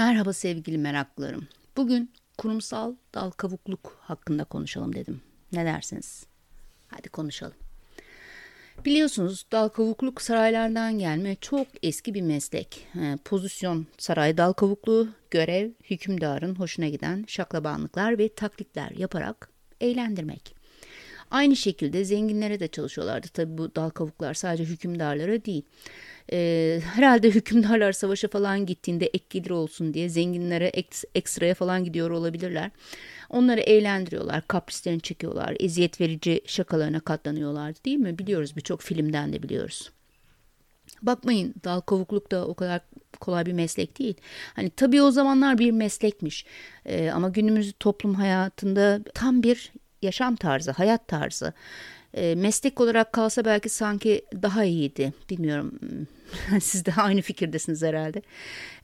Merhaba 0.00 0.32
sevgili 0.32 0.78
meraklılarım. 0.78 1.48
Bugün 1.76 2.10
kurumsal 2.38 2.94
dal 3.14 3.30
kavukluk 3.30 3.98
hakkında 4.00 4.44
konuşalım 4.44 4.94
dedim. 4.94 5.20
Ne 5.52 5.64
dersiniz? 5.64 6.26
Hadi 6.88 7.08
konuşalım. 7.08 7.54
Biliyorsunuz 8.84 9.46
dal 9.52 9.68
kavukluk 9.68 10.22
saraylardan 10.22 10.98
gelme 10.98 11.36
çok 11.40 11.66
eski 11.82 12.14
bir 12.14 12.22
meslek. 12.22 12.86
E, 12.94 13.18
pozisyon 13.24 13.86
saray 13.98 14.36
dal 14.36 14.52
kavukluğu, 14.52 15.08
görev 15.30 15.70
hükümdarın 15.90 16.54
hoşuna 16.54 16.88
giden 16.88 17.24
şaklabanlıklar 17.28 18.18
ve 18.18 18.34
taklitler 18.34 18.90
yaparak 18.90 19.50
eğlendirmek. 19.80 20.59
Aynı 21.30 21.56
şekilde 21.56 22.04
zenginlere 22.04 22.60
de 22.60 22.68
çalışıyorlardı. 22.68 23.28
Tabi 23.28 23.58
bu 23.58 23.74
dal 23.74 23.90
kavuklar 23.90 24.34
sadece 24.34 24.64
hükümdarlara 24.64 25.44
değil. 25.44 25.62
Ee, 26.32 26.80
herhalde 26.94 27.30
hükümdarlar 27.34 27.92
savaşa 27.92 28.28
falan 28.28 28.66
gittiğinde 28.66 29.06
ek 29.06 29.24
gelir 29.30 29.50
olsun 29.50 29.94
diye 29.94 30.08
zenginlere 30.08 30.66
ek, 30.66 30.88
ekstraya 31.14 31.54
falan 31.54 31.84
gidiyor 31.84 32.10
olabilirler. 32.10 32.70
Onları 33.30 33.60
eğlendiriyorlar, 33.60 34.46
kaprislerini 34.48 35.00
çekiyorlar, 35.00 35.56
eziyet 35.60 36.00
verici 36.00 36.40
şakalarına 36.46 37.00
katlanıyorlardı 37.00 37.78
değil 37.84 37.98
mi? 37.98 38.18
Biliyoruz 38.18 38.56
birçok 38.56 38.82
filmden 38.82 39.32
de 39.32 39.42
biliyoruz. 39.42 39.90
Bakmayın 41.02 41.54
dal 41.64 41.80
kavukluk 41.80 42.30
da 42.30 42.46
o 42.46 42.54
kadar 42.54 42.80
kolay 43.20 43.46
bir 43.46 43.52
meslek 43.52 43.98
değil. 43.98 44.14
Hani 44.54 44.70
tabii 44.70 45.02
o 45.02 45.10
zamanlar 45.10 45.58
bir 45.58 45.70
meslekmiş 45.70 46.46
ee, 46.86 47.10
ama 47.10 47.28
günümüz 47.28 47.72
toplum 47.80 48.14
hayatında 48.14 49.00
tam 49.14 49.42
bir 49.42 49.72
yaşam 50.02 50.36
tarzı, 50.36 50.70
hayat 50.70 51.08
tarzı. 51.08 51.52
E, 52.14 52.34
meslek 52.34 52.80
olarak 52.80 53.12
kalsa 53.12 53.44
belki 53.44 53.68
sanki 53.68 54.24
daha 54.42 54.64
iyiydi. 54.64 55.12
Bilmiyorum. 55.30 55.78
Siz 56.60 56.86
de 56.86 56.92
aynı 56.96 57.20
fikirdesiniz 57.22 57.82
herhalde. 57.82 58.22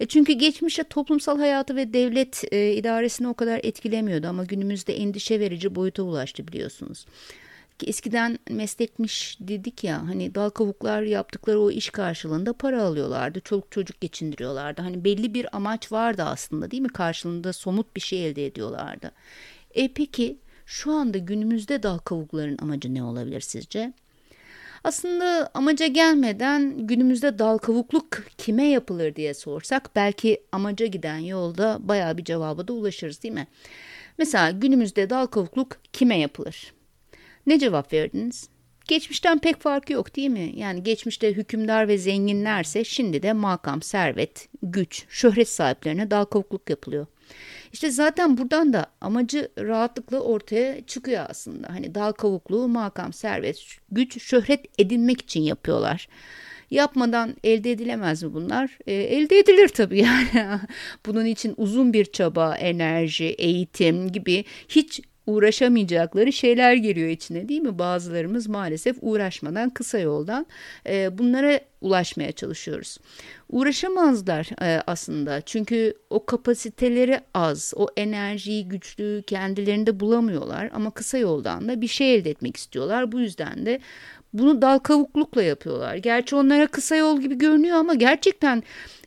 E 0.01 0.07
çünkü 0.07 0.33
geçmişte 0.33 0.85
toplumsal 0.85 1.39
hayatı 1.39 1.77
ve 1.77 1.93
devlet 1.93 2.45
e, 2.53 2.73
idaresini 2.73 3.29
o 3.29 3.35
kadar 3.35 3.61
etkilemiyordu 3.63 4.27
ama 4.27 4.45
günümüzde 4.45 4.97
endişe 4.97 5.41
verici 5.41 5.75
boyuta 5.75 6.03
ulaştı 6.03 6.49
biliyorsunuz. 6.49 7.07
Eskiden 7.87 8.39
meslekmiş 8.51 9.39
dedik 9.41 9.85
ya 9.85 10.09
hani 10.09 10.35
dal 10.35 10.51
kavuklar 10.51 11.03
yaptıkları 11.03 11.61
o 11.61 11.71
iş 11.71 11.91
karşılığında 11.91 12.53
para 12.53 12.83
alıyorlardı. 12.83 13.41
Çoluk 13.41 13.73
çocuk 13.73 14.01
geçindiriyorlardı. 14.01 14.83
Hani 14.83 15.05
belli 15.05 15.35
bir 15.35 15.57
amaç 15.57 15.93
vardı 15.93 16.23
aslında 16.23 16.71
değil 16.71 16.83
mi? 16.83 16.89
Karşılığında 16.89 17.53
somut 17.53 17.97
bir 17.97 18.01
şey 18.01 18.27
elde 18.27 18.47
ediyorlardı. 18.47 19.11
E 19.75 19.93
peki 19.93 20.39
şu 20.67 20.93
anda 20.93 21.19
günümüzde 21.19 21.83
dal 21.83 21.99
kavukların 21.99 22.59
amacı 22.63 22.95
ne 22.95 23.03
olabilir 23.03 23.41
sizce? 23.41 23.93
Aslında 24.85 25.51
amaca 25.55 25.87
gelmeden 25.87 26.87
günümüzde 26.87 27.39
dal 27.39 27.59
kavukluk 27.59 28.09
kime 28.39 28.69
yapılır 28.69 29.15
diye 29.15 29.35
sorsak 29.35 29.97
belki 29.97 30.43
amaca 30.53 30.87
giden 30.87 31.19
yolda 31.19 31.79
bayağı 31.81 32.19
bir 32.19 32.25
cevaba 32.25 32.69
da 32.69 32.73
ulaşırız 32.73 33.23
değil 33.23 33.35
mi? 33.35 33.47
Mesela 34.19 34.51
günümüzde 34.51 35.11
dal 35.11 35.27
kavukluk 35.27 35.77
kime 35.93 36.19
yapılır? 36.19 36.73
Ne 37.47 37.59
cevap 37.59 37.93
verdiniz? 37.93 38.49
Geçmişten 38.89 39.39
pek 39.39 39.61
farkı 39.61 39.93
yok 39.93 40.17
değil 40.17 40.31
mi? 40.31 40.53
Yani 40.57 40.83
geçmişte 40.83 41.33
hükümdar 41.33 41.89
ve 41.89 41.99
zenginlerse 41.99 42.85
şimdi 42.85 43.23
de 43.23 43.33
makam, 43.33 43.83
servet, 43.83 44.49
güç, 44.63 45.07
şöhret 45.09 45.49
sahiplerine 45.49 46.11
dal 46.11 46.25
kavukluk 46.25 46.71
yapılıyor. 46.71 47.07
İşte 47.77 47.91
zaten 47.91 48.39
buradan 48.39 48.73
da 48.73 48.87
amacı 49.01 49.49
rahatlıkla 49.59 50.21
ortaya 50.21 50.87
çıkıyor 50.87 51.27
aslında. 51.29 51.69
Hani 51.69 51.95
dal 51.95 52.13
kavukluğu, 52.13 52.69
makam, 52.69 53.13
servet, 53.13 53.63
güç, 53.93 54.23
şöhret 54.23 54.65
edinmek 54.79 55.21
için 55.21 55.41
yapıyorlar. 55.41 56.09
Yapmadan 56.71 57.37
elde 57.45 57.71
edilemez 57.71 58.23
mi 58.23 58.35
bunlar? 58.35 58.79
E, 58.87 58.95
elde 58.95 59.39
edilir 59.39 59.69
tabii 59.69 59.99
yani. 60.35 60.61
Bunun 61.07 61.25
için 61.25 61.55
uzun 61.57 61.93
bir 61.93 62.05
çaba, 62.05 62.55
enerji, 62.55 63.25
eğitim 63.25 64.13
gibi 64.13 64.45
hiç 64.69 65.01
uğraşamayacakları 65.27 66.33
şeyler 66.33 66.75
geliyor 66.75 67.09
içine 67.09 67.49
değil 67.49 67.61
mi? 67.61 67.79
Bazılarımız 67.79 68.47
maalesef 68.47 68.97
uğraşmadan 69.01 69.71
kısa 69.71 69.99
yoldan 69.99 70.47
e, 70.89 71.19
bunlara 71.19 71.61
ulaşmaya 71.81 72.33
çalışıyoruz. 72.33 72.99
Uğraşamazlar 73.51 74.49
e, 74.63 74.83
aslında 74.87 75.41
çünkü 75.41 75.95
o 76.11 76.27
kapasiteleri 76.27 77.21
az, 77.35 77.73
o 77.77 77.87
enerjiyi, 77.97 78.69
güçlüğü 78.69 79.23
kendilerinde 79.27 80.01
bulamıyorlar 80.01 80.71
ama 80.75 80.91
kısa 80.91 81.19
yoldan 81.19 81.69
da 81.69 81.81
bir 81.81 81.89
şey 81.89 82.15
elde 82.15 82.31
etmek 82.31 82.57
istiyorlar. 82.57 83.13
Bu 83.13 83.21
yüzden 83.21 83.67
de 83.67 83.81
bunu 84.33 84.63
dal 84.63 84.79
kavuklukla 84.79 85.43
yapıyorlar. 85.43 85.97
Gerçi 85.97 86.37
onlara 86.37 86.67
kısa 86.67 86.97
yol 86.97 87.21
gibi 87.21 87.39
görünüyor 87.39 87.77
ama 87.77 87.95
gerçekten 87.95 88.63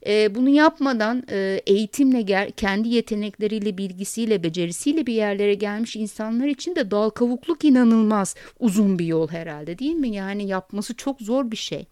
e, 0.08 0.36
bunu 0.36 0.50
yapmadan 0.50 1.24
e, 1.32 1.62
eğitimle 1.68 2.22
ger- 2.22 2.52
kendi 2.52 2.90
yetenekleriyle, 2.90 3.78
bilgisiyle, 3.78 4.44
becerisiyle 4.44 5.06
bir 5.06 5.14
yerlere 5.14 5.54
gelmiş 5.54 5.96
insanlar 5.96 6.48
için 6.48 6.76
de 6.76 6.92
dal 6.92 7.10
kavukluk 7.10 7.66
inanılmaz 7.66 8.36
uzun 8.60 9.00
bir 9.00 9.06
yol 9.06 9.28
herhalde 9.28 9.80
değil 9.80 9.96
mi? 9.96 10.10
Yani 10.10 10.48
yapması 10.48 10.96
çok 10.96 11.22
zor 11.22 11.52
bir 11.52 11.58
şey. 11.58 11.86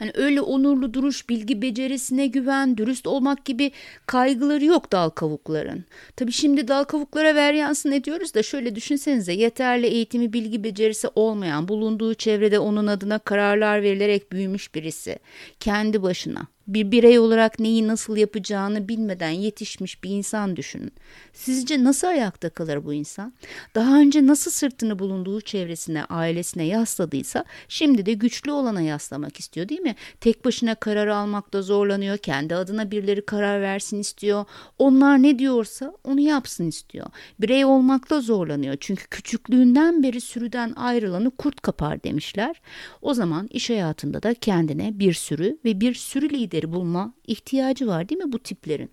Hani 0.00 0.10
öyle 0.14 0.40
onurlu 0.40 0.94
duruş, 0.94 1.28
bilgi 1.28 1.62
becerisine 1.62 2.26
güven, 2.26 2.76
dürüst 2.76 3.06
olmak 3.06 3.44
gibi 3.44 3.72
kaygıları 4.06 4.64
yok 4.64 4.92
dal 4.92 5.10
kavukların. 5.10 5.84
Tabii 6.16 6.32
şimdi 6.32 6.68
dal 6.68 6.84
kavuklara 6.84 7.34
ver 7.34 7.52
yansın 7.52 7.92
ediyoruz 7.92 8.34
da 8.34 8.42
şöyle 8.42 8.74
düşünsenize 8.74 9.32
yeterli 9.32 9.86
eğitimi, 9.86 10.32
bilgi 10.32 10.64
becerisi 10.64 11.08
olmayan, 11.14 11.68
bulunduğu 11.68 12.14
çevrede 12.14 12.58
onun 12.58 12.86
adına 12.86 13.18
kararlar 13.18 13.82
verilerek 13.82 14.32
büyümüş 14.32 14.74
birisi. 14.74 15.18
Kendi 15.60 16.02
başına 16.02 16.46
bir 16.74 16.90
birey 16.90 17.18
olarak 17.18 17.58
neyi 17.58 17.88
nasıl 17.88 18.16
yapacağını 18.16 18.88
bilmeden 18.88 19.30
yetişmiş 19.30 20.04
bir 20.04 20.10
insan 20.10 20.56
düşünün. 20.56 20.92
Sizce 21.32 21.84
nasıl 21.84 22.06
ayakta 22.06 22.50
kalır 22.50 22.84
bu 22.84 22.94
insan? 22.94 23.32
Daha 23.74 23.98
önce 23.98 24.26
nasıl 24.26 24.50
sırtını 24.50 24.98
bulunduğu 24.98 25.40
çevresine, 25.40 26.04
ailesine 26.04 26.64
yasladıysa 26.64 27.44
şimdi 27.68 28.06
de 28.06 28.12
güçlü 28.12 28.52
olana 28.52 28.80
yaslamak 28.80 29.40
istiyor 29.40 29.68
değil 29.68 29.80
mi? 29.80 29.94
Tek 30.20 30.44
başına 30.44 30.74
karar 30.74 31.06
almakta 31.06 31.62
zorlanıyor, 31.62 32.18
kendi 32.18 32.54
adına 32.54 32.90
birileri 32.90 33.26
karar 33.26 33.60
versin 33.60 33.98
istiyor. 33.98 34.44
Onlar 34.78 35.22
ne 35.22 35.38
diyorsa 35.38 35.94
onu 36.04 36.20
yapsın 36.20 36.68
istiyor. 36.68 37.06
Birey 37.40 37.64
olmakta 37.64 38.20
zorlanıyor 38.20 38.76
çünkü 38.80 39.06
küçüklüğünden 39.06 40.02
beri 40.02 40.20
sürüden 40.20 40.72
ayrılanı 40.76 41.30
kurt 41.30 41.60
kapar 41.60 42.02
demişler. 42.02 42.60
O 43.02 43.14
zaman 43.14 43.48
iş 43.50 43.70
hayatında 43.70 44.22
da 44.22 44.34
kendine 44.34 44.98
bir 44.98 45.12
sürü 45.12 45.58
ve 45.64 45.80
bir 45.80 45.94
sürü 45.94 46.30
lideri 46.30 46.59
lideri 46.60 46.72
bulma 46.72 47.14
ihtiyacı 47.26 47.86
var 47.86 48.08
değil 48.08 48.20
mi 48.20 48.32
bu 48.32 48.38
tiplerin? 48.38 48.90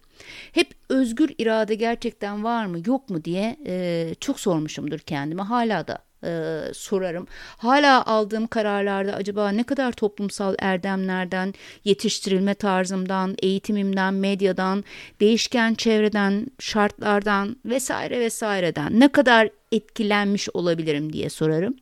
Hep 0.52 0.72
özgür 0.90 1.30
irade 1.38 1.76
gerçekten 1.76 2.44
var 2.44 2.66
mı 2.66 2.78
yok 2.86 3.10
mu 3.10 3.24
diye 3.24 3.58
e, 3.68 4.16
çok 4.20 4.40
sormuşumdur 4.40 5.00
kendime 5.00 5.44
hala 5.44 5.88
da 5.88 5.98
e, 6.24 6.62
sorarım. 6.74 7.28
Hala 7.58 8.06
aldığım 8.06 8.48
kararlarda 8.48 9.14
acaba 9.14 9.50
ne 9.50 9.64
kadar 9.64 9.92
toplumsal 9.92 10.56
erdemlerden, 10.60 11.54
yetiştirilme 11.84 12.54
tarzımdan, 12.54 13.36
eğitimimden, 13.42 14.14
medyadan, 14.14 14.84
değişken 15.20 15.74
çevreden, 15.74 16.48
şartlardan 16.60 17.56
vesaire 17.66 18.20
vesaireden 18.20 19.00
ne 19.00 19.08
kadar 19.08 19.50
etkilenmiş 19.72 20.50
olabilirim 20.54 21.14
diye 21.14 21.30
sorarım. 21.30 21.76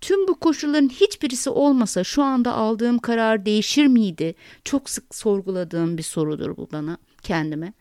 Tüm 0.00 0.28
bu 0.28 0.34
koşulların 0.34 0.88
hiçbirisi 0.88 1.50
olmasa 1.50 2.04
şu 2.04 2.22
anda 2.22 2.52
aldığım 2.54 2.98
karar 2.98 3.46
değişir 3.46 3.86
miydi? 3.86 4.34
Çok 4.64 4.90
sık 4.90 5.14
sorguladığım 5.14 5.98
bir 5.98 6.02
sorudur 6.02 6.56
bu 6.56 6.68
bana 6.72 6.96
kendime. 7.22 7.72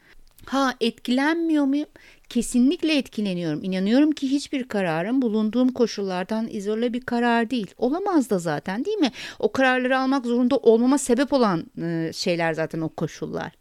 Ha 0.45 0.73
etkilenmiyor 0.81 1.65
muyum? 1.65 1.87
Kesinlikle 2.29 2.97
etkileniyorum. 2.97 3.63
İnanıyorum 3.63 4.11
ki 4.11 4.31
hiçbir 4.31 4.63
kararım 4.63 5.21
bulunduğum 5.21 5.69
koşullardan 5.69 6.47
izole 6.47 6.93
bir 6.93 7.01
karar 7.01 7.49
değil. 7.49 7.73
Olamaz 7.77 8.29
da 8.29 8.39
zaten 8.39 8.85
değil 8.85 8.97
mi? 8.97 9.11
O 9.39 9.51
kararları 9.51 9.99
almak 9.99 10.25
zorunda 10.25 10.57
olmama 10.57 10.97
sebep 10.97 11.33
olan 11.33 11.65
e, 11.81 12.11
şeyler 12.13 12.53
zaten 12.53 12.81
o 12.81 12.89
koşullar. 12.89 13.51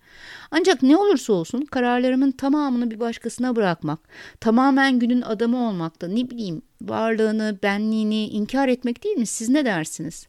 Ancak 0.50 0.82
ne 0.82 0.96
olursa 0.96 1.32
olsun 1.32 1.60
kararlarımın 1.60 2.30
tamamını 2.30 2.90
bir 2.90 3.00
başkasına 3.00 3.56
bırakmak, 3.56 3.98
tamamen 4.40 4.98
günün 4.98 5.22
adamı 5.22 5.68
olmakta 5.68 6.08
ne 6.08 6.30
bileyim 6.30 6.62
varlığını, 6.82 7.58
benliğini 7.62 8.28
inkar 8.28 8.68
etmek 8.68 9.04
değil 9.04 9.16
mi? 9.16 9.26
Siz 9.26 9.48
ne 9.48 9.64
dersiniz? 9.64 10.26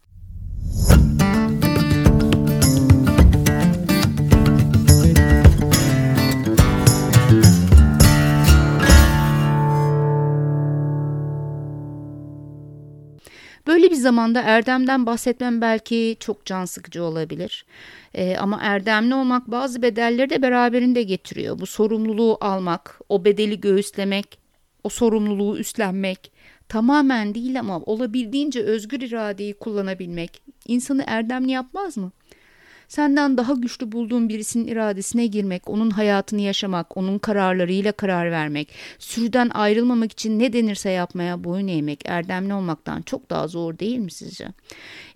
Böyle 13.91 13.99
bir 13.99 14.03
zamanda 14.03 14.41
erdemden 14.41 15.05
bahsetmem 15.05 15.61
belki 15.61 16.17
çok 16.19 16.45
can 16.45 16.65
sıkıcı 16.65 17.03
olabilir. 17.03 17.65
E, 18.13 18.37
ama 18.37 18.59
erdemli 18.61 19.15
olmak 19.15 19.51
bazı 19.51 19.81
bedelleri 19.81 20.29
de 20.29 20.41
beraberinde 20.41 21.03
getiriyor. 21.03 21.59
Bu 21.59 21.65
sorumluluğu 21.65 22.37
almak, 22.41 22.99
o 23.09 23.25
bedeli 23.25 23.61
göğüslemek, 23.61 24.39
o 24.83 24.89
sorumluluğu 24.89 25.57
üstlenmek 25.57 26.31
tamamen 26.69 27.35
değil 27.35 27.59
ama 27.59 27.79
olabildiğince 27.79 28.61
özgür 28.63 29.01
iradeyi 29.01 29.53
kullanabilmek 29.53 30.41
insanı 30.67 31.03
erdemli 31.07 31.51
yapmaz 31.51 31.97
mı? 31.97 32.11
Senden 32.91 33.37
daha 33.37 33.53
güçlü 33.53 33.91
bulduğun 33.91 34.29
birisinin 34.29 34.67
iradesine 34.67 35.27
girmek, 35.27 35.69
onun 35.69 35.89
hayatını 35.89 36.41
yaşamak, 36.41 36.97
onun 36.97 37.17
kararlarıyla 37.17 37.91
karar 37.91 38.31
vermek, 38.31 38.69
sürüden 38.99 39.49
ayrılmamak 39.49 40.11
için 40.11 40.39
ne 40.39 40.53
denirse 40.53 40.89
yapmaya 40.89 41.43
boyun 41.43 41.67
eğmek, 41.67 42.01
erdemli 42.05 42.53
olmaktan 42.53 43.01
çok 43.01 43.29
daha 43.29 43.47
zor 43.47 43.79
değil 43.79 43.97
mi 43.97 44.11
sizce? 44.11 44.47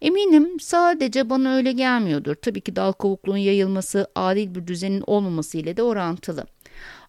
Eminim 0.01 0.59
sadece 0.59 1.29
bana 1.29 1.55
öyle 1.55 1.71
gelmiyordur. 1.71 2.35
Tabii 2.35 2.61
ki 2.61 2.75
dal 2.75 2.91
kavukluğun 2.91 3.37
yayılması 3.37 4.07
adil 4.15 4.55
bir 4.55 4.67
düzenin 4.67 5.03
olmaması 5.07 5.57
ile 5.57 5.77
de 5.77 5.83
orantılı. 5.83 6.45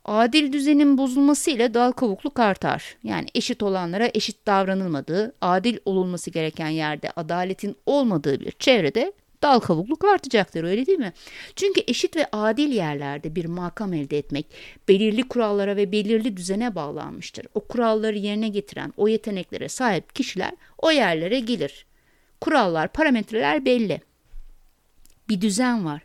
Adil 0.05 0.53
düzenin 0.53 0.99
bozulması 0.99 1.51
ile 1.51 1.75
dal 1.75 1.93
kavukluk 1.93 2.39
artar. 2.39 2.97
Yani 3.03 3.27
eşit 3.35 3.63
olanlara 3.63 4.11
eşit 4.15 4.47
davranılmadığı, 4.47 5.33
adil 5.41 5.79
olunması 5.85 6.31
gereken 6.31 6.69
yerde 6.69 7.11
adaletin 7.17 7.77
olmadığı 7.87 8.41
bir 8.41 8.51
çevrede 8.51 9.13
dal 9.43 9.61
kavukluk 9.61 10.05
artacaktır 10.05 10.65
öyle 10.65 10.87
değil 10.87 10.99
mi? 10.99 11.13
Çünkü 11.57 11.81
eşit 11.87 12.17
ve 12.17 12.27
adil 12.33 12.73
yerlerde 12.73 13.35
bir 13.35 13.45
makam 13.45 13.93
elde 13.93 14.19
etmek 14.19 14.47
belirli 14.89 15.29
kurallara 15.29 15.77
ve 15.77 15.93
belirli 15.93 16.37
düzene 16.37 16.75
bağlanmıştır. 16.75 17.47
O 17.55 17.61
kuralları 17.61 18.19
yerine 18.19 18.49
getiren, 18.49 18.93
o 18.97 19.09
yeteneklere 19.09 19.69
sahip 19.69 20.15
kişiler 20.15 20.53
o 20.79 20.91
yerlere 20.91 21.41
gelir. 21.41 21.87
Kurallar, 22.41 22.93
parametreler 22.93 23.65
belli. 23.65 24.01
Bir 25.29 25.41
düzen 25.41 25.85
var. 25.85 26.03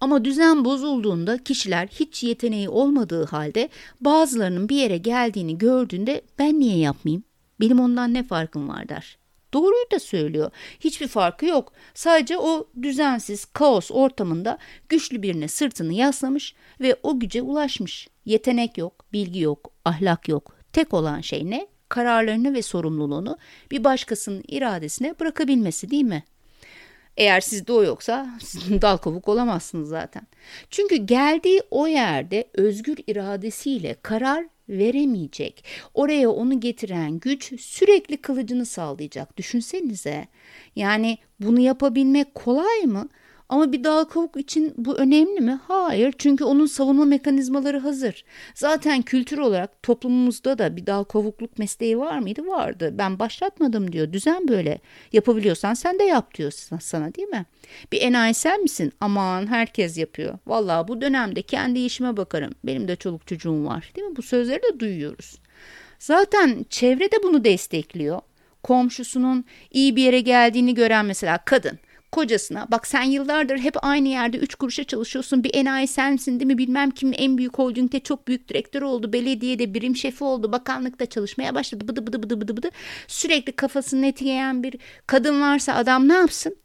Ama 0.00 0.24
düzen 0.24 0.64
bozulduğunda 0.64 1.38
kişiler 1.38 1.86
hiç 1.86 2.24
yeteneği 2.24 2.68
olmadığı 2.68 3.24
halde 3.24 3.68
bazılarının 4.00 4.68
bir 4.68 4.76
yere 4.76 4.98
geldiğini 4.98 5.58
gördüğünde 5.58 6.22
ben 6.38 6.60
niye 6.60 6.78
yapmayayım? 6.78 7.24
Benim 7.60 7.80
ondan 7.80 8.14
ne 8.14 8.22
farkım 8.22 8.68
var 8.68 8.88
der. 8.88 9.18
Doğruyu 9.54 9.90
da 9.92 10.00
söylüyor. 10.00 10.50
Hiçbir 10.80 11.08
farkı 11.08 11.46
yok. 11.46 11.72
Sadece 11.94 12.38
o 12.38 12.68
düzensiz 12.82 13.44
kaos 13.44 13.90
ortamında 13.90 14.58
güçlü 14.88 15.22
birine 15.22 15.48
sırtını 15.48 15.92
yaslamış 15.92 16.54
ve 16.80 16.96
o 17.02 17.20
güce 17.20 17.42
ulaşmış. 17.42 18.08
Yetenek 18.24 18.78
yok, 18.78 19.04
bilgi 19.12 19.40
yok, 19.40 19.72
ahlak 19.84 20.28
yok. 20.28 20.56
Tek 20.72 20.94
olan 20.94 21.20
şey 21.20 21.50
ne? 21.50 21.66
Kararlarını 21.88 22.54
ve 22.54 22.62
sorumluluğunu 22.62 23.38
bir 23.70 23.84
başkasının 23.84 24.44
iradesine 24.48 25.14
bırakabilmesi 25.20 25.90
değil 25.90 26.04
mi? 26.04 26.24
Eğer 27.16 27.40
sizde 27.40 27.72
o 27.72 27.82
yoksa 27.82 28.38
dal 28.82 28.96
kabuk 28.96 29.28
olamazsınız 29.28 29.88
zaten. 29.88 30.22
Çünkü 30.70 30.96
geldiği 30.96 31.62
o 31.70 31.86
yerde 31.86 32.50
özgür 32.54 32.98
iradesiyle 33.06 33.96
karar 34.02 34.46
veremeyecek. 34.68 35.64
Oraya 35.94 36.30
onu 36.30 36.60
getiren 36.60 37.18
güç 37.18 37.60
sürekli 37.60 38.16
kılıcını 38.16 38.66
sallayacak. 38.66 39.36
Düşünsenize. 39.36 40.28
Yani 40.76 41.18
bunu 41.40 41.60
yapabilmek 41.60 42.34
kolay 42.34 42.80
mı? 42.80 43.08
Ama 43.48 43.72
bir 43.72 43.84
dal 43.84 44.04
kavuk 44.04 44.36
için 44.36 44.74
bu 44.76 44.94
önemli 44.94 45.40
mi? 45.40 45.60
Hayır. 45.68 46.14
Çünkü 46.18 46.44
onun 46.44 46.66
savunma 46.66 47.04
mekanizmaları 47.04 47.78
hazır. 47.78 48.24
Zaten 48.54 49.02
kültür 49.02 49.38
olarak 49.38 49.82
toplumumuzda 49.82 50.58
da 50.58 50.76
bir 50.76 50.86
dal 50.86 51.04
kavukluk 51.04 51.58
mesleği 51.58 51.98
var 51.98 52.18
mıydı? 52.18 52.46
Vardı. 52.46 52.94
Ben 52.98 53.18
başlatmadım 53.18 53.92
diyor. 53.92 54.12
Düzen 54.12 54.48
böyle. 54.48 54.78
Yapabiliyorsan 55.12 55.74
sen 55.74 55.98
de 55.98 56.04
yap 56.04 56.34
diyor 56.34 56.52
sana 56.80 57.14
değil 57.14 57.28
mi? 57.28 57.46
Bir 57.92 58.02
enayi 58.02 58.34
sen 58.34 58.62
misin? 58.62 58.92
Aman 59.00 59.46
herkes 59.46 59.98
yapıyor. 59.98 60.38
Vallahi 60.46 60.88
bu 60.88 61.00
dönemde 61.00 61.42
kendi 61.42 61.78
işime 61.78 62.16
bakarım. 62.16 62.52
Benim 62.64 62.88
de 62.88 62.96
çoluk 62.96 63.26
çocuğum 63.26 63.64
var. 63.64 63.92
Değil 63.96 64.06
mi? 64.06 64.16
Bu 64.16 64.22
sözleri 64.22 64.62
de 64.62 64.80
duyuyoruz. 64.80 65.38
Zaten 65.98 66.66
çevre 66.70 67.12
de 67.12 67.16
bunu 67.22 67.44
destekliyor. 67.44 68.20
Komşusunun 68.62 69.44
iyi 69.70 69.96
bir 69.96 70.02
yere 70.02 70.20
geldiğini 70.20 70.74
gören 70.74 71.06
mesela 71.06 71.38
kadın 71.44 71.78
kocasına 72.12 72.66
bak 72.70 72.86
sen 72.86 73.02
yıllardır 73.02 73.58
hep 73.58 73.76
aynı 73.82 74.08
yerde 74.08 74.38
üç 74.38 74.54
kuruşa 74.54 74.84
çalışıyorsun 74.84 75.44
bir 75.44 75.54
enayi 75.54 75.86
sensin 75.86 76.40
değil 76.40 76.46
mi? 76.46 76.58
Bilmem 76.58 76.90
kim 76.90 77.12
en 77.16 77.38
büyük 77.38 77.58
holdingde 77.58 78.00
çok 78.00 78.28
büyük 78.28 78.48
direktör 78.48 78.82
oldu 78.82 79.12
belediyede 79.12 79.74
birim 79.74 79.96
şefi 79.96 80.24
oldu 80.24 80.52
bakanlıkta 80.52 81.06
çalışmaya 81.06 81.54
başladı. 81.54 81.88
Bıdı 81.88 82.06
bıdı 82.06 82.22
bıdı 82.22 82.40
bıdı 82.40 82.56
bıdı. 82.56 82.70
Sürekli 83.06 83.52
kafasını 83.52 84.06
etkileyen 84.06 84.62
bir 84.62 84.74
kadın 85.06 85.40
varsa 85.40 85.74
adam 85.74 86.08
ne 86.08 86.14
yapsın? 86.14 86.56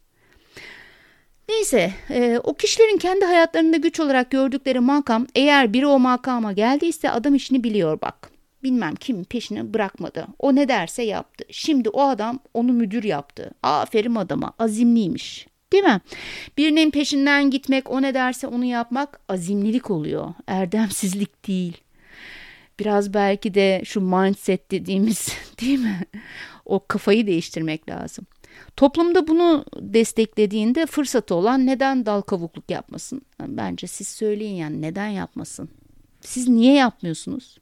Neyse 1.50 1.94
e, 2.10 2.40
o 2.44 2.54
kişilerin 2.54 2.98
kendi 2.98 3.26
hayatlarında 3.26 3.78
güç 3.78 4.00
olarak 4.00 4.32
gördükleri 4.32 4.80
makam 4.80 5.28
eğer 5.36 5.74
biri 5.74 5.88
o 5.88 6.00
makama 6.00 6.54
geldiyse 6.54 7.10
adam 7.10 7.36
işini 7.36 7.64
biliyor 7.64 8.02
bak 8.02 8.33
bilmem 8.64 8.96
kim 8.96 9.24
peşini 9.24 9.74
bırakmadı. 9.74 10.28
O 10.40 10.56
ne 10.56 10.68
derse 10.68 11.04
yaptı. 11.04 11.46
Şimdi 11.50 11.90
o 11.90 12.02
adam 12.02 12.40
onu 12.54 12.74
müdür 12.74 13.04
yaptı. 13.04 13.52
Aferin 13.64 14.16
adama 14.16 14.54
azimliymiş. 14.60 15.48
Değil 15.74 15.84
mi? 15.84 16.02
Birinin 16.58 16.92
peşinden 16.92 17.50
gitmek, 17.50 17.90
o 17.92 18.02
ne 18.02 18.14
derse 18.14 18.48
onu 18.48 18.66
yapmak 18.66 19.20
azimlilik 19.30 19.92
oluyor. 19.92 20.34
Erdemsizlik 20.48 21.48
değil. 21.48 21.78
Biraz 22.80 23.14
belki 23.14 23.54
de 23.54 23.82
şu 23.86 24.02
mindset 24.02 24.72
dediğimiz 24.72 25.28
değil 25.62 25.80
mi? 25.80 26.02
O 26.66 26.88
kafayı 26.88 27.28
değiştirmek 27.28 27.90
lazım. 27.90 28.26
Toplumda 28.78 29.28
bunu 29.28 29.66
desteklediğinde 29.80 30.86
fırsatı 30.86 31.36
olan 31.36 31.66
neden 31.66 32.06
dal 32.06 32.22
kavukluk 32.22 32.72
yapmasın? 32.72 33.22
Bence 33.40 33.88
siz 33.88 34.08
söyleyin 34.08 34.56
yani 34.56 34.82
neden 34.82 35.08
yapmasın? 35.08 35.70
Siz 36.22 36.48
niye 36.48 36.74
yapmıyorsunuz? 36.74 37.58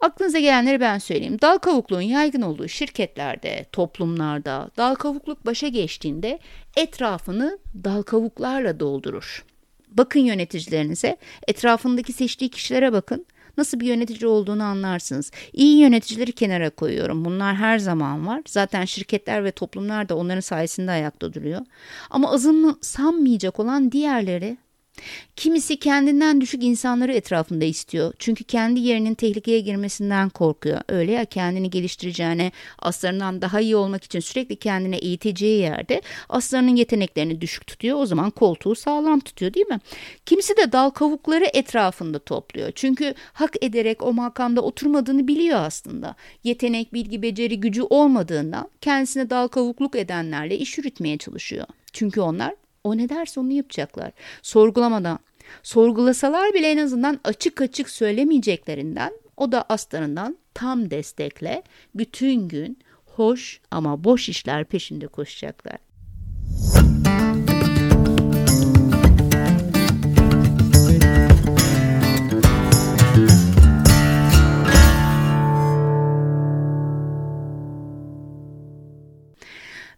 Aklınıza 0.00 0.38
gelenleri 0.38 0.80
ben 0.80 0.98
söyleyeyim. 0.98 1.38
Dal 1.42 1.58
kavukluğun 1.58 2.00
yaygın 2.00 2.42
olduğu 2.42 2.68
şirketlerde, 2.68 3.66
toplumlarda 3.72 4.70
dal 4.76 4.94
kavukluk 4.94 5.46
başa 5.46 5.68
geçtiğinde 5.68 6.38
etrafını 6.76 7.58
dal 7.84 8.02
kavuklarla 8.02 8.80
doldurur. 8.80 9.44
Bakın 9.88 10.20
yöneticilerinize, 10.20 11.16
etrafındaki 11.48 12.12
seçtiği 12.12 12.50
kişilere 12.50 12.92
bakın. 12.92 13.26
Nasıl 13.56 13.80
bir 13.80 13.86
yönetici 13.86 14.26
olduğunu 14.30 14.62
anlarsınız. 14.62 15.30
İyi 15.52 15.78
yöneticileri 15.78 16.32
kenara 16.32 16.70
koyuyorum. 16.70 17.24
Bunlar 17.24 17.56
her 17.56 17.78
zaman 17.78 18.26
var. 18.26 18.42
Zaten 18.46 18.84
şirketler 18.84 19.44
ve 19.44 19.50
toplumlar 19.50 20.08
da 20.08 20.16
onların 20.16 20.40
sayesinde 20.40 20.90
ayakta 20.90 21.34
duruyor. 21.34 21.60
Ama 22.10 22.32
azını 22.32 22.76
sanmayacak 22.80 23.60
olan 23.60 23.92
diğerleri 23.92 24.56
Kimisi 25.36 25.76
kendinden 25.78 26.40
düşük 26.40 26.62
insanları 26.64 27.12
etrafında 27.12 27.64
istiyor. 27.64 28.12
Çünkü 28.18 28.44
kendi 28.44 28.80
yerinin 28.80 29.14
tehlikeye 29.14 29.60
girmesinden 29.60 30.28
korkuyor. 30.28 30.80
Öyle 30.88 31.12
ya 31.12 31.24
kendini 31.24 31.70
geliştireceğine, 31.70 32.52
aslarından 32.78 33.42
daha 33.42 33.60
iyi 33.60 33.76
olmak 33.76 34.04
için 34.04 34.20
sürekli 34.20 34.56
kendine 34.56 34.96
eğiteceği 34.96 35.60
yerde 35.60 36.02
aslarının 36.28 36.76
yeteneklerini 36.76 37.40
düşük 37.40 37.66
tutuyor. 37.66 37.98
O 38.00 38.06
zaman 38.06 38.30
koltuğu 38.30 38.74
sağlam 38.74 39.20
tutuyor 39.20 39.54
değil 39.54 39.66
mi? 39.66 39.80
Kimisi 40.26 40.56
de 40.56 40.72
dal 40.72 40.90
kavukları 40.90 41.44
etrafında 41.44 42.18
topluyor. 42.18 42.72
Çünkü 42.74 43.14
hak 43.32 43.64
ederek 43.64 44.02
o 44.02 44.12
makamda 44.12 44.60
oturmadığını 44.60 45.28
biliyor 45.28 45.58
aslında. 45.58 46.14
Yetenek, 46.44 46.92
bilgi, 46.92 47.22
beceri, 47.22 47.60
gücü 47.60 47.82
olmadığından 47.82 48.68
kendisine 48.80 49.30
dal 49.30 49.48
kavukluk 49.48 49.96
edenlerle 49.96 50.58
iş 50.58 50.78
yürütmeye 50.78 51.18
çalışıyor. 51.18 51.66
Çünkü 51.92 52.20
onlar 52.20 52.54
o 52.86 52.96
ne 52.96 53.08
derse 53.08 53.40
onu 53.40 53.52
yapacaklar. 53.52 54.12
Sorgulamadan. 54.42 55.18
Sorgulasalar 55.62 56.54
bile 56.54 56.70
en 56.70 56.78
azından 56.78 57.20
açık 57.24 57.60
açık 57.60 57.90
söylemeyeceklerinden 57.90 59.12
o 59.36 59.52
da 59.52 59.62
aslarından 59.62 60.38
tam 60.54 60.90
destekle 60.90 61.62
bütün 61.94 62.48
gün 62.48 62.78
hoş 63.06 63.60
ama 63.70 64.04
boş 64.04 64.28
işler 64.28 64.64
peşinde 64.64 65.06
koşacaklar. 65.06 65.78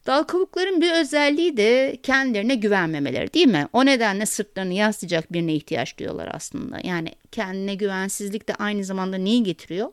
Dal 0.09 0.23
kavukların 0.23 0.81
bir 0.81 0.93
özelliği 0.93 1.57
de 1.57 1.99
kendilerine 2.03 2.55
güvenmemeleri 2.55 3.35
değil 3.35 3.47
mi? 3.47 3.67
O 3.73 3.87
nedenle 3.87 4.27
sırtlarını 4.27 4.75
yaslayacak 4.75 5.33
birine 5.33 5.55
ihtiyaç 5.55 5.99
duyuyorlar 5.99 6.31
aslında. 6.35 6.79
Yani 6.85 7.12
kendine 7.33 7.75
güvensizlik 7.75 8.49
de 8.49 8.55
aynı 8.55 8.85
zamanda 8.85 9.17
neyi 9.17 9.43
getiriyor? 9.43 9.88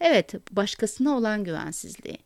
Evet, 0.00 0.34
başkasına 0.50 1.16
olan 1.16 1.44
güvensizliği. 1.44 2.18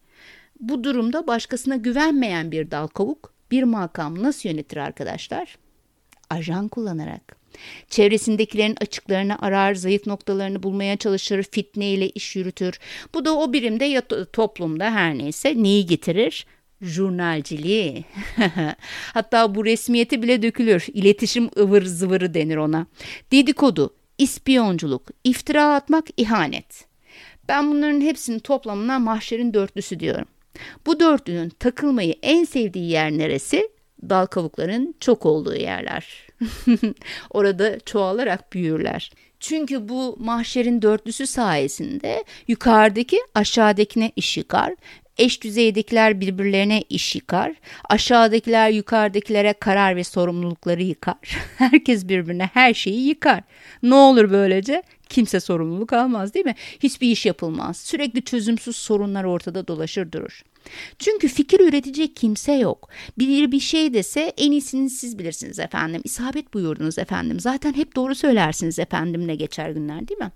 Bu 0.61 0.85
durumda 0.85 1.27
başkasına 1.27 1.77
güvenmeyen 1.77 2.53
bir 2.53 2.71
dal 2.71 2.87
kavuk 2.87 3.33
bir 3.51 3.63
makam 3.63 4.23
nasıl 4.23 4.49
yönetir 4.49 4.77
arkadaşlar? 4.77 5.59
Ajan 6.31 6.69
kullanarak. 6.69 7.37
Çevresindekilerin 7.89 8.77
açıklarını 8.81 9.39
arar, 9.43 9.75
zayıf 9.75 10.07
noktalarını 10.07 10.63
bulmaya 10.63 10.97
çalışır, 10.97 11.43
fitne 11.43 11.91
ile 11.91 12.09
iş 12.09 12.37
yürütür. 12.37 12.79
Bu 13.15 13.25
da 13.25 13.39
o 13.39 13.53
birimde 13.53 13.85
ya 13.85 14.03
toplumda 14.33 14.91
her 14.91 15.19
neyse 15.19 15.63
neyi 15.63 15.87
getirir? 15.87 16.47
Jurnalciliği. 16.83 18.05
Hatta 19.15 19.55
bu 19.55 19.65
resmiyeti 19.65 20.23
bile 20.23 20.43
dökülür. 20.43 20.87
İletişim 20.93 21.51
ıvır 21.59 21.83
zıvırı 21.83 22.35
denir 22.35 22.57
ona. 22.57 22.87
Dedikodu, 23.33 23.95
ispiyonculuk, 24.19 25.09
iftira 25.25 25.75
atmak, 25.75 26.05
ihanet. 26.17 26.87
Ben 27.49 27.71
bunların 27.71 28.01
hepsinin 28.01 28.39
toplamına 28.39 28.99
mahşerin 28.99 29.55
dörtlüsü 29.55 30.01
diyorum. 30.01 30.29
Bu 30.87 31.01
dörtlünün 31.01 31.49
takılmayı 31.49 32.15
en 32.23 32.45
sevdiği 32.45 32.91
yer 32.91 33.11
neresi? 33.11 33.77
dal 34.03 34.27
kavukların 34.27 34.95
çok 35.01 35.27
olduğu 35.27 35.55
yerler. 35.55 36.27
Orada 37.31 37.81
çoğalarak 37.81 38.53
büyürler. 38.53 39.13
Çünkü 39.41 39.89
bu 39.89 40.17
mahşerin 40.21 40.83
dörtlüsü 40.83 41.27
sayesinde 41.27 42.25
yukarıdaki 42.49 43.21
aşağıdakine 43.35 44.13
iş 44.17 44.37
yıkar 44.37 44.75
eş 45.19 45.43
düzeydekiler 45.43 46.21
birbirlerine 46.21 46.83
iş 46.91 47.15
yıkar. 47.15 47.55
Aşağıdakiler 47.89 48.71
yukarıdakilere 48.71 49.53
karar 49.53 49.97
ve 49.97 50.05
sorumlulukları 50.05 50.83
yıkar. 50.83 51.17
Herkes 51.59 52.09
birbirine 52.09 52.51
her 52.55 52.75
şeyi 52.75 53.09
yıkar. 53.09 53.43
Ne 53.83 53.95
olur 53.95 54.31
böylece? 54.31 54.83
Kimse 55.09 55.41
sorumluluk 55.41 55.93
almaz 55.93 56.35
değil 56.35 56.47
mi? 56.47 56.55
Hiçbir 56.83 57.11
iş 57.11 57.27
yapılmaz. 57.27 57.77
Sürekli 57.77 58.25
çözümsüz 58.25 58.77
sorunlar 58.77 59.25
ortada 59.25 59.69
dolaşır 59.69 60.13
durur. 60.13 60.43
Çünkü 60.99 61.29
fikir 61.29 61.61
üretecek 61.61 62.17
kimse 62.17 62.53
yok. 62.53 62.89
Biri 63.19 63.53
bir 63.53 63.61
şey 63.61 63.95
dese 63.95 64.33
en 64.37 64.53
iyisini 64.53 64.91
siz 64.91 65.19
bilirsiniz 65.19 65.59
efendim. 65.59 66.01
İsabet 66.05 66.55
buyurdunuz 66.55 66.99
efendim. 66.99 67.41
Zaten 67.41 67.73
hep 67.73 67.97
doğru 67.97 68.15
söylersiniz 68.15 68.79
efendim 68.79 69.27
ne 69.27 69.35
geçer 69.35 69.71
günler 69.71 70.09
değil 70.09 70.21
mi? 70.21 70.33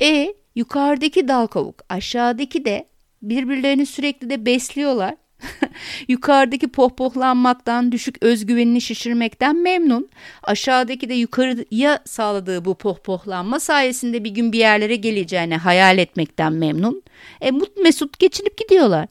E 0.00 0.34
yukarıdaki 0.54 1.28
dal 1.28 1.46
kavuk 1.46 1.82
aşağıdaki 1.88 2.64
de 2.64 2.88
birbirlerini 3.22 3.86
sürekli 3.86 4.30
de 4.30 4.46
besliyorlar. 4.46 5.14
Yukarıdaki 6.08 6.68
pohpohlanmaktan, 6.68 7.92
düşük 7.92 8.22
özgüvenini 8.22 8.80
şişirmekten 8.80 9.56
memnun. 9.56 10.08
Aşağıdaki 10.42 11.08
de 11.08 11.14
yukarıya 11.14 11.98
sağladığı 12.04 12.64
bu 12.64 12.74
pohpohlanma 12.74 13.60
sayesinde 13.60 14.24
bir 14.24 14.30
gün 14.30 14.52
bir 14.52 14.58
yerlere 14.58 14.96
geleceğini 14.96 15.56
hayal 15.56 15.98
etmekten 15.98 16.52
memnun. 16.52 17.02
E, 17.40 17.50
mut 17.50 17.76
mesut 17.76 18.18
geçinip 18.18 18.58
gidiyorlar. 18.58 19.08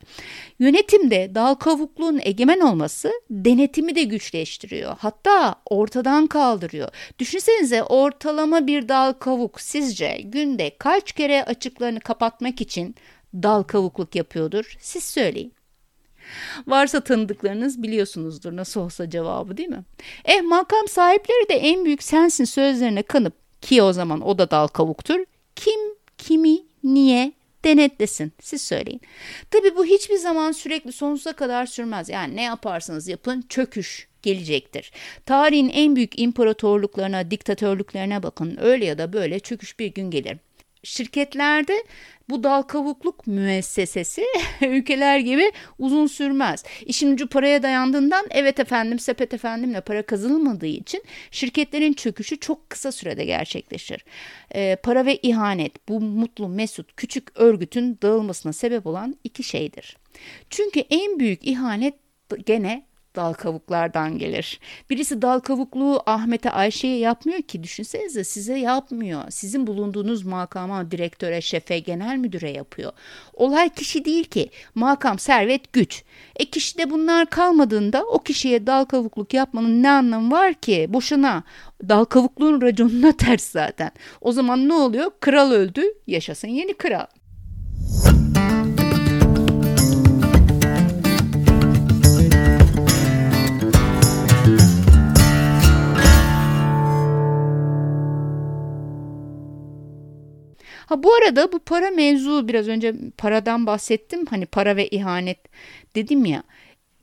Yönetimde 0.60 1.32
dal 1.36 1.56
kavukluğun 1.56 2.20
egemen 2.24 2.60
olması 2.60 3.12
denetimi 3.30 3.96
de 3.96 4.04
güçleştiriyor. 4.04 4.96
Hatta 5.00 5.56
ortadan 5.66 6.28
kaldırıyor. 6.28 6.90
Düşünsenize 7.20 7.84
ortalama 7.84 8.68
bir 8.68 8.90
dal 8.90 9.14
kavuk 9.14 9.62
sizce 9.62 10.22
günde 10.24 10.76
kaç 10.78 11.12
kere 11.12 11.44
açıklarını 11.44 12.00
kapatmak 12.00 12.62
için 12.62 12.96
dal 13.34 13.64
kavukluk 13.64 14.16
yapıyordur? 14.16 14.78
Siz 14.80 15.04
söyleyin. 15.04 15.54
Varsa 16.68 17.02
tanıdıklarınız 17.02 17.84
biliyorsunuzdur 17.84 18.56
nasıl 18.56 18.82
olsa 18.82 19.10
cevabı 19.10 19.58
değil 19.58 19.70
mi? 19.70 19.84
Eh 20.26 20.42
makam 20.42 20.88
sahipleri 20.88 21.50
de 21.50 21.54
en 21.54 21.86
büyük 21.86 22.04
sensin 22.04 22.46
sözlerine 22.46 23.04
kanıp 23.04 23.34
ki 23.62 23.82
o 23.82 23.94
zaman 23.94 24.22
o 24.22 24.38
da 24.38 24.52
dal 24.52 24.68
kavuktur. 24.68 25.20
Kim 25.56 25.80
kimi 26.18 26.58
niye 26.84 27.32
denetlesin 27.66 28.32
siz 28.42 28.62
söyleyin. 28.62 29.02
Tabi 29.52 29.76
bu 29.76 29.86
hiçbir 29.86 30.18
zaman 30.18 30.52
sürekli 30.52 30.92
sonsuza 30.92 31.34
kadar 31.34 31.66
sürmez. 31.66 32.10
Yani 32.10 32.36
ne 32.36 32.44
yaparsanız 32.44 33.08
yapın 33.08 33.46
çöküş 33.50 34.08
gelecektir. 34.22 34.92
Tarihin 35.26 35.70
en 35.70 35.96
büyük 35.96 36.20
imparatorluklarına, 36.20 37.32
diktatörlüklerine 37.32 38.24
bakın. 38.24 38.58
Öyle 38.62 38.86
ya 38.86 38.98
da 38.98 39.14
böyle 39.14 39.40
çöküş 39.40 39.80
bir 39.80 39.88
gün 39.88 40.12
gelir. 40.12 40.38
Şirketlerde 40.88 41.84
bu 42.30 42.44
dal 42.44 42.62
kavukluk 42.62 43.28
müessesesi 43.28 44.26
ülkeler 44.62 45.20
gibi 45.20 45.52
uzun 45.80 46.08
sürmez. 46.08 46.64
İşin 46.86 47.14
ucu 47.14 47.28
paraya 47.28 47.64
dayandığından 47.64 48.26
evet 48.30 48.60
efendim 48.60 49.00
sepet 49.00 49.34
efendimle 49.34 49.82
para 49.82 50.02
kazanılmadığı 50.02 50.66
için 50.66 51.04
şirketlerin 51.32 51.94
çöküşü 51.94 52.40
çok 52.40 52.70
kısa 52.70 52.92
sürede 52.92 53.26
gerçekleşir. 53.26 54.06
Ee, 54.56 54.78
para 54.84 55.06
ve 55.06 55.18
ihanet 55.18 55.90
bu 55.90 56.02
mutlu 56.02 56.48
mesut 56.48 56.96
küçük 56.96 57.40
örgütün 57.40 58.00
dağılmasına 58.02 58.54
sebep 58.54 58.88
olan 58.88 59.16
iki 59.24 59.44
şeydir. 59.44 59.98
Çünkü 60.50 60.80
en 60.80 61.20
büyük 61.20 61.48
ihanet 61.48 61.94
gene 62.46 62.87
dal 63.18 63.34
kavuklardan 63.34 64.18
gelir. 64.18 64.60
Birisi 64.90 65.22
dal 65.22 65.40
kavukluğu 65.40 66.02
Ahmet'e 66.06 66.52
Ayşe'ye 66.52 66.98
yapmıyor 66.98 67.42
ki 67.42 67.64
düşünsenize 67.64 68.24
size 68.24 68.60
yapmıyor. 68.60 69.22
Sizin 69.30 69.68
bulunduğunuz 69.68 70.24
makama 70.26 70.92
direktöre, 70.92 71.42
şefe, 71.42 71.80
genel 71.80 72.18
müdüre 72.18 72.52
yapıyor. 72.52 72.92
Olay 73.34 73.70
kişi 73.70 74.06
değil 74.06 74.24
ki. 74.24 74.50
Makam, 74.76 75.20
servet, 75.20 75.74
güç. 75.74 76.04
E 76.36 76.46
kişide 76.46 76.90
bunlar 76.90 77.30
kalmadığında 77.30 78.04
o 78.06 78.24
kişiye 78.24 78.68
dal 78.68 78.86
kavukluk 78.86 79.34
yapmanın 79.34 79.84
ne 79.84 79.90
anlamı 79.90 80.32
var 80.32 80.54
ki? 80.54 80.86
Boşuna. 80.90 81.44
Dal 81.90 82.06
kavukluğun 82.06 82.62
raconuna 82.62 83.12
ters 83.18 83.52
zaten. 83.52 83.92
O 84.22 84.32
zaman 84.32 84.68
ne 84.68 84.74
oluyor? 84.74 85.12
Kral 85.20 85.52
öldü, 85.52 85.84
yaşasın 86.08 86.48
yeni 86.48 86.74
kral. 86.74 87.06
Ha 100.88 101.04
bu 101.04 101.14
arada 101.14 101.52
bu 101.52 101.60
para 101.60 101.92
mevzu 101.92 102.48
biraz 102.48 102.68
önce 102.68 102.96
paradan 103.18 103.66
bahsettim. 103.66 104.26
Hani 104.26 104.46
para 104.46 104.76
ve 104.76 104.88
ihanet 104.88 105.40
dedim 105.96 106.26
ya. 106.26 106.44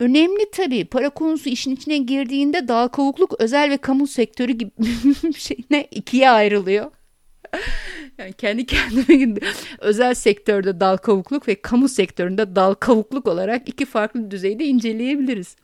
Önemli 0.01 0.51
tabii 0.53 0.85
para 0.85 1.11
konusu 1.11 1.49
işin 1.49 1.77
içine 1.77 1.99
girdiğinde 1.99 2.69
dal 2.69 2.89
kavukluk 2.89 3.41
özel 3.41 3.71
ve 3.71 3.77
kamu 3.77 4.07
sektörü 4.07 4.53
gibi 4.53 4.71
şeyine 5.39 5.89
ikiye 5.91 6.31
ayrılıyor. 6.31 6.91
Yani 8.19 8.33
kendi 8.33 8.67
kendime 8.67 9.35
özel 9.79 10.15
sektörde 10.15 10.81
dal 10.81 10.97
kavukluk 10.97 11.49
ve 11.49 11.63
kamu 11.63 11.89
sektöründe 11.89 12.57
dal 12.57 12.75
kavukluk 12.75 13.29
olarak 13.29 13.69
iki 13.69 13.85
farklı 13.85 14.31
düzeyde 14.31 14.65
inceleyebiliriz. 14.65 15.57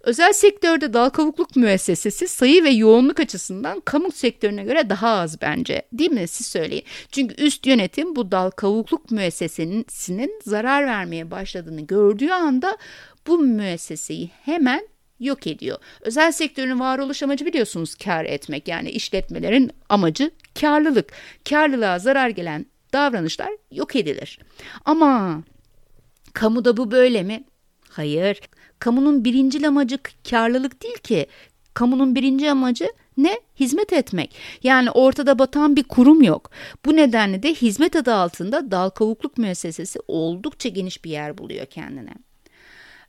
Özel 0.00 0.32
sektörde 0.32 0.92
dal 0.92 1.10
kavukluk 1.10 1.56
müessesesi 1.56 2.28
sayı 2.28 2.64
ve 2.64 2.70
yoğunluk 2.70 3.20
açısından 3.20 3.80
kamu 3.80 4.12
sektörüne 4.12 4.64
göre 4.64 4.90
daha 4.90 5.08
az 5.08 5.40
bence. 5.40 5.82
Değil 5.92 6.10
mi? 6.10 6.28
Siz 6.28 6.46
söyleyin. 6.46 6.84
Çünkü 7.12 7.44
üst 7.44 7.66
yönetim 7.66 8.16
bu 8.16 8.30
dal 8.30 8.50
kavukluk 8.50 9.10
müessesesinin 9.10 10.40
zarar 10.44 10.86
vermeye 10.86 11.30
başladığını 11.30 11.80
gördüğü 11.80 12.30
anda 12.30 12.78
bu 13.26 13.38
müesseseyi 13.38 14.30
hemen 14.44 14.88
yok 15.20 15.46
ediyor. 15.46 15.78
Özel 16.00 16.32
sektörün 16.32 16.80
varoluş 16.80 17.22
amacı 17.22 17.46
biliyorsunuz 17.46 17.94
kar 17.94 18.24
etmek. 18.24 18.68
Yani 18.68 18.90
işletmelerin 18.90 19.70
amacı 19.88 20.30
karlılık. 20.60 21.12
Karlılığa 21.48 21.98
zarar 21.98 22.28
gelen 22.28 22.66
davranışlar 22.92 23.50
yok 23.72 23.96
edilir. 23.96 24.38
Ama 24.84 25.42
kamuda 26.32 26.76
bu 26.76 26.90
böyle 26.90 27.22
mi? 27.22 27.44
Hayır. 27.90 28.40
Kamunun 28.78 29.24
birinci 29.24 29.68
amacı 29.68 29.98
karlılık 30.30 30.82
değil 30.82 30.98
ki. 30.98 31.26
Kamunun 31.74 32.14
birinci 32.14 32.50
amacı 32.50 32.92
ne? 33.16 33.40
Hizmet 33.60 33.92
etmek. 33.92 34.34
Yani 34.62 34.90
ortada 34.90 35.38
batan 35.38 35.76
bir 35.76 35.82
kurum 35.82 36.22
yok. 36.22 36.50
Bu 36.84 36.96
nedenle 36.96 37.42
de 37.42 37.54
hizmet 37.54 37.96
adı 37.96 38.14
altında 38.14 38.70
dal 38.70 38.90
kavukluk 38.90 39.38
müessesesi 39.38 39.98
oldukça 40.08 40.68
geniş 40.68 41.04
bir 41.04 41.10
yer 41.10 41.38
buluyor 41.38 41.66
kendine. 41.66 42.14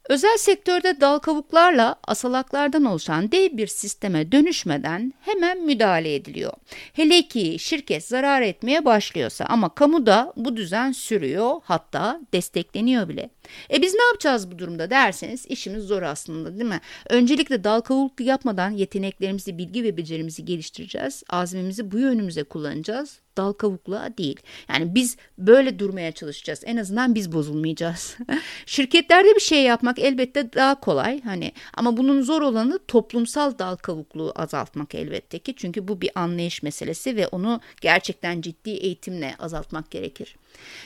Özel 0.10 0.38
sektörde 0.38 1.02
dal 1.02 1.20
kavuklarla 1.20 1.96
asalaklardan 2.08 2.86
oluşan 2.86 3.32
dev 3.32 3.58
bir 3.58 3.68
sisteme 3.68 4.32
dönüşmeden 4.32 5.14
hemen 5.22 5.66
müdahale 5.66 6.16
ediliyor. 6.16 6.54
Hele 6.94 7.22
ki 7.22 7.60
şirket 7.60 8.06
zarar 8.06 8.42
etmeye 8.42 8.86
başlıyorsa 8.86 9.46
ama 9.46 9.76
kamuda 9.76 10.34
bu 10.36 10.58
düzen 10.58 10.92
sürüyor 10.92 11.56
hatta 11.64 12.20
destekleniyor 12.34 13.10
bile. 13.10 13.30
E 13.74 13.82
biz 13.82 13.94
ne 13.94 14.04
yapacağız 14.04 14.52
bu 14.52 14.60
durumda 14.60 14.90
derseniz 14.90 15.46
işimiz 15.46 15.84
zor 15.84 16.02
aslında 16.02 16.54
değil 16.54 16.70
mi? 16.70 16.82
Öncelikle 17.10 17.64
dal 17.64 17.82
kavuk 17.82 18.20
yapmadan 18.20 18.70
yeteneklerimizi, 18.70 19.58
bilgi 19.58 19.84
ve 19.84 19.98
becerimizi 19.98 20.46
geliştireceğiz. 20.46 21.24
Azmimizi 21.30 21.92
bu 21.92 22.00
yönümüze 22.00 22.44
kullanacağız 22.44 23.20
dal 23.38 23.54
kavukluğa 23.54 24.18
değil. 24.18 24.40
Yani 24.70 24.96
biz 24.96 25.18
böyle 25.38 25.80
durmaya 25.80 26.12
çalışacağız. 26.12 26.62
En 26.66 26.78
azından 26.78 27.16
biz 27.16 27.32
bozulmayacağız. 27.32 28.18
Şirketlerde 28.66 29.36
bir 29.36 29.42
şey 29.42 29.64
yapmak 29.64 30.00
elbette 30.00 30.54
daha 30.54 30.80
kolay 30.80 31.22
hani 31.22 31.52
ama 31.74 31.98
bunun 31.98 32.22
zor 32.22 32.42
olanı 32.42 32.80
toplumsal 32.88 33.60
dal 33.60 33.76
kavukluğu 33.76 34.32
azaltmak 34.36 34.96
elbette 34.96 35.40
ki. 35.40 35.54
Çünkü 35.56 35.88
bu 35.88 36.02
bir 36.02 36.12
anlayış 36.16 36.64
meselesi 36.64 37.16
ve 37.16 37.28
onu 37.28 37.62
gerçekten 37.82 38.42
ciddi 38.42 38.70
eğitimle 38.70 39.36
azaltmak 39.40 39.92
gerekir. 39.92 40.36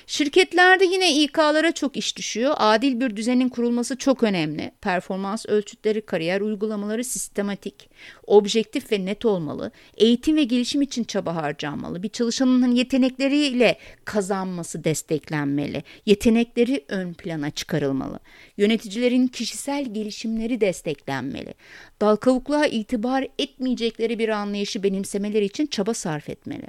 Şirketlerde 0.08 0.86
yine 0.86 1.16
İK'lara 1.24 1.72
çok 1.72 1.98
iş 1.98 2.18
düşüyor. 2.18 2.54
Adil 2.58 3.00
bir 3.00 3.16
düzenin 3.16 3.50
kurulması 3.50 3.98
çok 3.98 4.24
önemli. 4.24 4.72
Performans 4.82 5.46
ölçütleri, 5.46 6.02
kariyer 6.02 6.42
uygulamaları 6.42 7.04
sistematik, 7.04 7.90
objektif 8.28 8.92
ve 8.92 9.06
net 9.06 9.26
olmalı. 9.26 9.72
Eğitim 9.98 10.38
ve 10.38 10.44
gelişim 10.44 10.82
için 10.82 11.04
çaba 11.04 11.36
harcanmalı. 11.36 12.04
Bir 12.04 12.10
çalışanın 12.10 12.72
yetenekleriyle 12.72 13.78
kazanması 14.06 14.84
desteklenmeli. 14.84 15.84
Yetenekleri 16.06 16.86
ön 16.88 17.14
plana 17.14 17.52
çıkarılmalı. 17.52 18.20
Yöneticilerin 18.58 19.28
kişisel 19.28 19.94
gelişimleri 19.94 20.62
desteklenmeli. 20.62 21.54
Dal 22.02 22.16
kavukluğa 22.16 22.66
itibar 22.66 23.28
etmeyecekleri 23.40 24.20
bir 24.20 24.30
anlayışı 24.30 24.84
benimsemeleri 24.84 25.46
için 25.46 25.66
çaba 25.66 25.94
sarf 25.94 26.30
etmeli. 26.30 26.68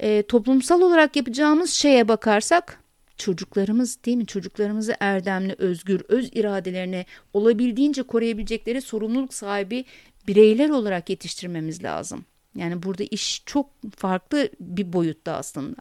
E, 0.00 0.22
toplumsal 0.22 0.80
olarak 0.80 1.16
yapacağımız 1.16 1.70
şeye 1.70 2.08
bakarsak 2.08 2.80
çocuklarımız 3.16 4.04
değil 4.04 4.16
mi? 4.16 4.26
Çocuklarımızı 4.26 4.94
erdemli, 5.00 5.54
özgür, 5.58 6.02
öz 6.08 6.30
iradelerine 6.32 7.04
olabildiğince 7.32 8.02
koruyabilecekleri 8.02 8.80
sorumluluk 8.80 9.34
sahibi 9.34 9.84
bireyler 10.28 10.70
olarak 10.70 11.10
yetiştirmemiz 11.10 11.84
lazım. 11.84 12.24
Yani 12.54 12.82
burada 12.82 13.04
iş 13.04 13.42
çok 13.46 13.70
farklı 13.96 14.48
bir 14.60 14.92
boyutta 14.92 15.32
aslında. 15.32 15.76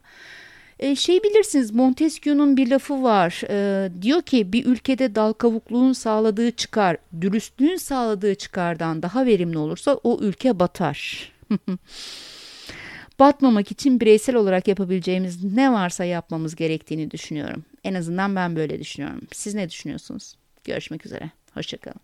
E, 0.80 0.96
şey 0.96 1.24
bilirsiniz 1.24 1.72
Montesquieu'nun 1.72 2.58
bir 2.58 2.70
lafı 2.70 3.04
var. 3.04 3.42
E, 3.50 3.90
diyor 4.02 4.22
ki 4.22 4.54
bir 4.54 4.66
ülkede 4.66 5.16
dal 5.16 5.34
kavukluğun 5.34 5.94
sağladığı 5.94 6.52
çıkar, 6.52 6.98
dürüstlüğün 7.22 7.76
sağladığı 7.76 8.36
çıkardan 8.36 9.02
daha 9.02 9.26
verimli 9.26 9.58
olursa 9.58 9.94
o 10.04 10.20
ülke 10.22 10.60
batar. 10.60 11.32
Batmamak 13.20 13.72
için 13.72 14.00
bireysel 14.00 14.36
olarak 14.36 14.68
yapabileceğimiz 14.68 15.44
ne 15.44 15.72
varsa 15.72 16.06
yapmamız 16.06 16.56
gerektiğini 16.56 17.12
düşünüyorum. 17.12 17.66
En 17.84 17.94
azından 17.94 18.36
ben 18.36 18.56
böyle 18.56 18.80
düşünüyorum. 18.80 19.22
Siz 19.34 19.56
ne 19.56 19.70
düşünüyorsunuz? 19.70 20.36
Görüşmek 20.64 21.06
üzere. 21.06 21.32
Hoşçakalın. 21.54 22.02